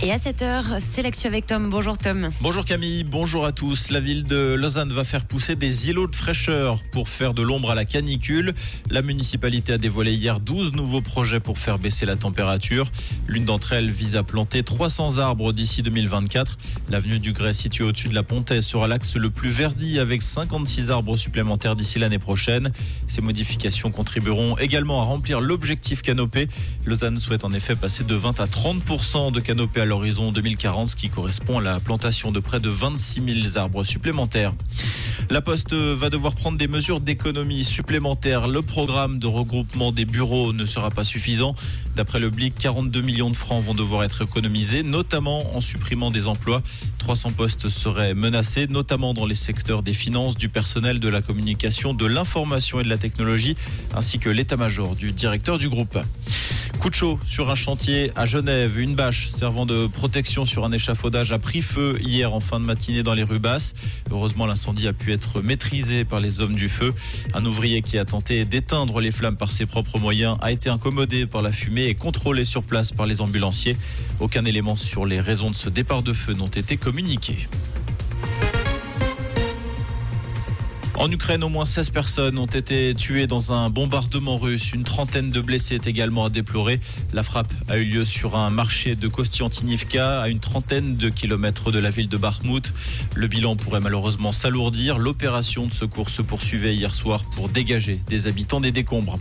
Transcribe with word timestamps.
Et 0.00 0.12
à 0.12 0.16
7h, 0.16 0.78
c'est 0.78 1.02
l'actu 1.02 1.26
avec 1.26 1.46
Tom. 1.46 1.70
Bonjour 1.70 1.98
Tom. 1.98 2.30
Bonjour 2.40 2.64
Camille, 2.64 3.02
bonjour 3.02 3.44
à 3.44 3.50
tous. 3.50 3.90
La 3.90 3.98
ville 3.98 4.22
de 4.22 4.54
Lausanne 4.54 4.92
va 4.92 5.02
faire 5.02 5.24
pousser 5.24 5.56
des 5.56 5.88
îlots 5.88 6.06
de 6.06 6.14
fraîcheur 6.14 6.84
pour 6.92 7.08
faire 7.08 7.34
de 7.34 7.42
l'ombre 7.42 7.72
à 7.72 7.74
la 7.74 7.84
canicule. 7.84 8.54
La 8.90 9.02
municipalité 9.02 9.72
a 9.72 9.78
dévoilé 9.78 10.12
hier 10.12 10.38
12 10.38 10.72
nouveaux 10.74 11.00
projets 11.00 11.40
pour 11.40 11.58
faire 11.58 11.80
baisser 11.80 12.06
la 12.06 12.14
température. 12.14 12.92
L'une 13.26 13.44
d'entre 13.44 13.72
elles 13.72 13.90
vise 13.90 14.14
à 14.14 14.22
planter 14.22 14.62
300 14.62 15.18
arbres 15.18 15.52
d'ici 15.52 15.82
2024. 15.82 16.58
L'avenue 16.90 17.18
du 17.18 17.32
Grès 17.32 17.52
située 17.52 17.82
au-dessus 17.82 18.08
de 18.08 18.14
la 18.14 18.22
Pontaise 18.22 18.64
sera 18.64 18.86
l'axe 18.86 19.16
le 19.16 19.30
plus 19.30 19.50
verdi 19.50 19.98
avec 19.98 20.22
56 20.22 20.92
arbres 20.92 21.16
supplémentaires 21.16 21.74
d'ici 21.74 21.98
l'année 21.98 22.20
prochaine. 22.20 22.70
Ces 23.08 23.20
modifications 23.20 23.90
contribueront 23.90 24.58
également 24.58 25.00
à 25.00 25.04
remplir 25.04 25.40
l'objectif 25.40 26.02
canopé. 26.02 26.46
Lausanne 26.86 27.18
souhaite 27.18 27.42
en 27.42 27.52
effet 27.52 27.74
passer 27.74 28.04
de 28.04 28.14
20 28.14 28.38
à 28.38 28.46
30% 28.46 29.32
de 29.32 29.40
canopée 29.40 29.80
à 29.80 29.87
l'horizon 29.88 30.30
2040, 30.30 30.90
ce 30.90 30.96
qui 30.96 31.08
correspond 31.08 31.58
à 31.58 31.62
la 31.62 31.80
plantation 31.80 32.30
de 32.30 32.38
près 32.38 32.60
de 32.60 32.68
26 32.68 33.42
000 33.42 33.58
arbres 33.58 33.84
supplémentaires. 33.84 34.52
La 35.30 35.40
Poste 35.40 35.72
va 35.72 36.10
devoir 36.10 36.34
prendre 36.34 36.56
des 36.56 36.68
mesures 36.68 37.00
d'économie 37.00 37.64
supplémentaires. 37.64 38.48
Le 38.48 38.62
programme 38.62 39.18
de 39.18 39.26
regroupement 39.26 39.90
des 39.90 40.04
bureaux 40.04 40.52
ne 40.52 40.64
sera 40.64 40.90
pas 40.90 41.04
suffisant. 41.04 41.54
D'après 41.96 42.20
le 42.20 42.30
BLIC, 42.30 42.54
42 42.54 43.00
millions 43.00 43.30
de 43.30 43.36
francs 43.36 43.64
vont 43.64 43.74
devoir 43.74 44.04
être 44.04 44.22
économisés, 44.22 44.82
notamment 44.82 45.56
en 45.56 45.60
supprimant 45.60 46.10
des 46.10 46.28
emplois. 46.28 46.62
300 46.98 47.30
postes 47.32 47.68
seraient 47.68 48.14
menacés, 48.14 48.66
notamment 48.68 49.14
dans 49.14 49.26
les 49.26 49.34
secteurs 49.34 49.82
des 49.82 49.94
finances, 49.94 50.36
du 50.36 50.48
personnel, 50.48 51.00
de 51.00 51.08
la 51.08 51.22
communication, 51.22 51.94
de 51.94 52.06
l'information 52.06 52.80
et 52.80 52.84
de 52.84 52.88
la 52.88 52.98
technologie, 52.98 53.56
ainsi 53.94 54.18
que 54.18 54.28
l'état-major 54.28 54.96
du 54.96 55.12
directeur 55.12 55.58
du 55.58 55.68
groupe. 55.68 55.98
Sur 56.90 57.50
un 57.50 57.54
chantier 57.54 58.12
à 58.16 58.24
Genève. 58.24 58.78
Une 58.78 58.94
bâche 58.94 59.28
servant 59.28 59.66
de 59.66 59.86
protection 59.86 60.46
sur 60.46 60.64
un 60.64 60.72
échafaudage 60.72 61.32
a 61.32 61.38
pris 61.38 61.60
feu 61.60 61.98
hier 62.00 62.32
en 62.32 62.40
fin 62.40 62.58
de 62.60 62.64
matinée 62.64 63.02
dans 63.02 63.12
les 63.12 63.24
rues 63.24 63.38
basses. 63.38 63.74
Heureusement, 64.10 64.46
l'incendie 64.46 64.88
a 64.88 64.94
pu 64.94 65.12
être 65.12 65.42
maîtrisé 65.42 66.06
par 66.06 66.18
les 66.18 66.40
hommes 66.40 66.54
du 66.54 66.70
feu. 66.70 66.94
Un 67.34 67.44
ouvrier 67.44 67.82
qui 67.82 67.98
a 67.98 68.06
tenté 68.06 68.46
d'éteindre 68.46 69.00
les 69.00 69.10
flammes 69.10 69.36
par 69.36 69.52
ses 69.52 69.66
propres 69.66 69.98
moyens 69.98 70.38
a 70.40 70.50
été 70.50 70.70
incommodé 70.70 71.26
par 71.26 71.42
la 71.42 71.52
fumée 71.52 71.84
et 71.84 71.94
contrôlé 71.94 72.44
sur 72.44 72.62
place 72.62 72.90
par 72.92 73.06
les 73.06 73.20
ambulanciers. 73.20 73.76
Aucun 74.18 74.46
élément 74.46 74.74
sur 74.74 75.04
les 75.04 75.20
raisons 75.20 75.50
de 75.50 75.56
ce 75.56 75.68
départ 75.68 76.02
de 76.02 76.14
feu 76.14 76.32
n'ont 76.32 76.46
été 76.46 76.78
communiqués. 76.78 77.48
En 81.00 81.08
Ukraine, 81.12 81.44
au 81.44 81.48
moins 81.48 81.64
16 81.64 81.90
personnes 81.90 82.38
ont 82.38 82.46
été 82.46 82.92
tuées 82.92 83.28
dans 83.28 83.52
un 83.52 83.70
bombardement 83.70 84.36
russe. 84.36 84.72
Une 84.72 84.82
trentaine 84.82 85.30
de 85.30 85.40
blessés 85.40 85.76
est 85.76 85.86
également 85.86 86.24
à 86.24 86.28
déplorer. 86.28 86.80
La 87.12 87.22
frappe 87.22 87.52
a 87.68 87.78
eu 87.78 87.84
lieu 87.84 88.04
sur 88.04 88.34
un 88.34 88.50
marché 88.50 88.96
de 88.96 89.06
Kostiantinivka, 89.06 90.20
à 90.20 90.28
une 90.28 90.40
trentaine 90.40 90.96
de 90.96 91.08
kilomètres 91.08 91.70
de 91.70 91.78
la 91.78 91.90
ville 91.90 92.08
de 92.08 92.16
Bakhmut. 92.16 92.72
Le 93.14 93.28
bilan 93.28 93.54
pourrait 93.54 93.78
malheureusement 93.78 94.32
s'alourdir. 94.32 94.98
L'opération 94.98 95.68
de 95.68 95.72
secours 95.72 96.10
se 96.10 96.20
poursuivait 96.20 96.74
hier 96.74 96.96
soir 96.96 97.22
pour 97.22 97.48
dégager 97.48 98.00
des 98.08 98.26
habitants 98.26 98.60
des 98.60 98.72
décombres. 98.72 99.20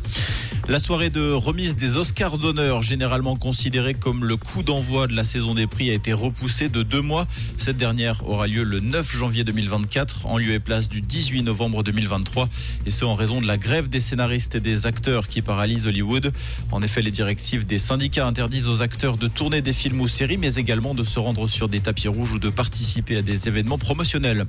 La 0.68 0.80
soirée 0.80 1.12
de 1.12 1.32
remise 1.32 1.76
des 1.76 1.96
Oscars 1.96 2.40
d'honneur, 2.40 2.82
généralement 2.82 3.36
considérée 3.36 3.94
comme 3.94 4.26
le 4.26 4.36
coup 4.36 4.64
d'envoi 4.64 5.08
de 5.08 5.16
la 5.16 5.24
saison 5.24 5.54
des 5.54 5.68
prix, 5.68 5.92
a 5.92 5.94
été 5.94 6.12
repoussée 6.12 6.70
de 6.70 6.84
deux 6.84 7.02
mois. 7.02 7.28
Cette 7.58 7.78
dernière 7.78 8.28
aura 8.28 8.48
lieu 8.48 8.64
le 8.64 8.82
9 8.82 9.10
janvier 9.16 9.44
2024, 9.46 10.26
en 10.26 10.38
lieu 10.38 10.52
et 10.52 10.60
place 10.60 10.90
du 10.90 11.02
18 11.02 11.44
novembre 11.44 11.67
2023, 11.70 12.50
et 12.86 12.92
ce 12.92 13.06
en 13.06 13.16
raison 13.16 13.42
de 13.42 13.48
la 13.48 13.58
grève 13.58 13.90
des 13.90 14.00
scénaristes 14.00 14.56
et 14.56 14.60
des 14.60 14.86
acteurs 14.86 15.28
qui 15.28 15.42
paralyse 15.42 15.88
Hollywood. 15.88 16.34
En 16.72 16.82
effet, 16.82 17.02
les 17.02 17.12
directives 17.12 17.66
des 17.66 17.80
syndicats 17.80 18.28
interdisent 18.28 18.68
aux 18.68 18.82
acteurs 18.82 19.18
de 19.18 19.28
tourner 19.28 19.62
des 19.62 19.74
films 19.74 20.02
ou 20.02 20.08
séries, 20.08 20.38
mais 20.38 20.56
également 20.56 20.94
de 20.94 21.04
se 21.04 21.20
rendre 21.20 21.48
sur 21.48 21.70
des 21.70 21.80
tapis 21.80 22.08
rouges 22.08 22.34
ou 22.34 22.40
de 22.40 22.50
participer 22.50 23.18
à 23.18 23.22
des 23.22 23.48
événements 23.48 23.78
promotionnels. 23.78 24.46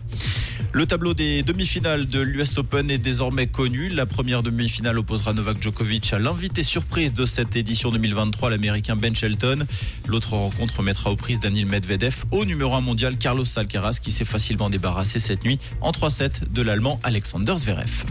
Le 0.72 0.86
tableau 0.86 1.14
des 1.14 1.42
demi-finales 1.42 2.08
de 2.08 2.20
l'US 2.20 2.58
Open 2.58 2.90
est 2.90 2.98
désormais 2.98 3.46
connu. 3.46 3.88
La 3.88 4.06
première 4.06 4.42
demi-finale 4.42 4.98
opposera 4.98 5.32
Novak 5.32 5.62
Djokovic 5.62 6.12
à 6.12 6.18
l'invité 6.18 6.62
surprise 6.62 7.12
de 7.12 7.26
cette 7.26 7.56
édition 7.56 7.90
2023, 7.90 8.50
l'américain 8.50 8.96
Ben 8.96 9.14
Shelton. 9.14 9.66
L'autre 10.06 10.34
rencontre 10.34 10.82
mettra 10.82 11.10
aux 11.10 11.16
prises 11.16 11.40
Daniel 11.40 11.66
Medvedev 11.66 12.24
au 12.30 12.44
numéro 12.44 12.74
1 12.74 12.80
mondial 12.80 13.16
Carlos 13.16 13.44
Alcaraz 13.56 13.98
qui 14.02 14.10
s'est 14.10 14.24
facilement 14.24 14.70
débarrassé 14.70 15.20
cette 15.20 15.44
nuit 15.44 15.58
en 15.80 15.90
3-7 15.90 16.52
de 16.52 16.62
l'allemand 16.62 17.00
Alexander 17.02 17.54
Zverev. 17.56 18.04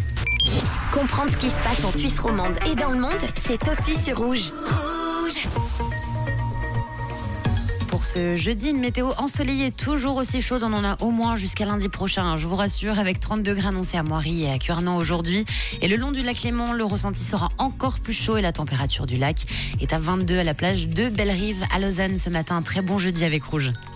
Comprendre 0.92 1.32
ce 1.32 1.38
qui 1.38 1.50
se 1.50 1.62
passe 1.62 1.84
en 1.84 1.92
Suisse 1.92 2.20
romande 2.20 2.58
et 2.72 2.76
dans 2.76 2.92
le 2.92 3.00
monde, 3.00 3.12
c'est 3.36 3.60
aussi 3.68 3.96
sur 4.02 4.18
Rouge. 4.18 4.52
Pour 7.98 8.06
ce 8.06 8.36
jeudi, 8.36 8.70
une 8.70 8.80
météo 8.80 9.10
ensoleillée, 9.18 9.72
toujours 9.72 10.18
aussi 10.18 10.40
chaude. 10.40 10.62
On 10.62 10.72
en 10.72 10.84
a 10.84 11.02
au 11.02 11.10
moins 11.10 11.36
jusqu'à 11.36 11.66
lundi 11.66 11.90
prochain, 11.90 12.38
je 12.38 12.46
vous 12.46 12.56
rassure, 12.56 13.00
avec 13.00 13.20
30 13.20 13.42
degrés 13.42 13.70
annoncés 13.70 13.98
à 13.98 14.04
Moiry 14.04 14.44
et 14.44 14.52
à 14.52 14.60
Cuernan 14.60 14.98
aujourd'hui. 14.98 15.46
Et 15.82 15.88
le 15.88 15.96
long 15.96 16.12
du 16.12 16.22
lac 16.22 16.44
Léman, 16.44 16.74
le 16.74 16.84
ressenti 16.84 17.24
sera 17.24 17.50
encore 17.58 18.00
plus 18.00 18.14
chaud 18.14 18.38
et 18.38 18.44
la 18.44 18.52
température 18.52 19.08
du 19.08 19.18
lac 19.18 19.48
est 19.82 19.94
à 19.94 19.98
22 19.98 20.38
à 20.38 20.44
la 20.44 20.54
plage 20.54 20.88
de 20.88 21.10
Belle-Rive 21.10 21.66
à 21.74 21.80
Lausanne 21.80 22.20
ce 22.20 22.30
matin. 22.30 22.62
Très 22.62 22.84
bon 22.84 23.00
jeudi 23.00 23.26
avec 23.26 23.44
Rouge. 23.46 23.72